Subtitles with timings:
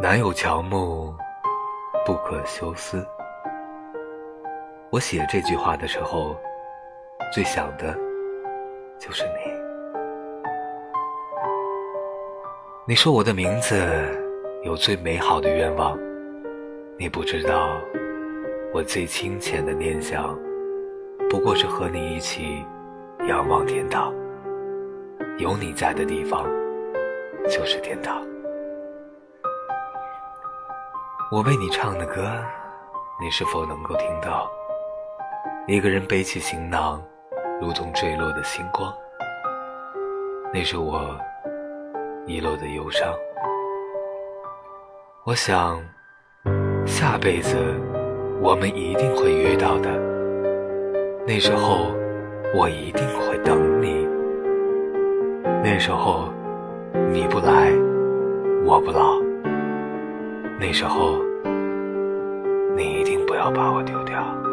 [0.00, 1.12] 南有乔木，
[2.06, 3.04] 不可休思。
[4.90, 6.36] 我写这句话的时候，
[7.34, 7.92] 最想的
[8.96, 9.52] 就是你。
[12.86, 13.74] 你说我的名字
[14.62, 15.98] 有最美好的愿望，
[16.96, 17.76] 你不知道，
[18.72, 20.38] 我最清浅的念想，
[21.28, 22.64] 不过是和你一起
[23.26, 24.14] 仰望天堂。
[25.38, 26.44] 有你在的地方，
[27.50, 28.24] 就是天堂。
[31.30, 32.22] 我为你唱的歌，
[33.20, 34.50] 你是否能够听到？
[35.66, 37.02] 一个人背起行囊，
[37.60, 38.90] 如同坠落的星光。
[40.54, 41.14] 那是我
[42.24, 43.06] 遗落的忧伤。
[45.26, 45.78] 我想，
[46.86, 47.58] 下辈子
[48.40, 49.90] 我们一定会遇到的。
[51.26, 51.92] 那时候，
[52.54, 54.08] 我一定会等你。
[55.62, 56.32] 那时候，
[57.12, 57.70] 你不来，
[58.64, 59.18] 我不老。
[60.60, 61.20] 那时候，
[63.50, 64.47] 把我丢掉。